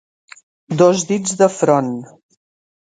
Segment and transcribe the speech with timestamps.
[0.81, 1.95] Dos dits de front.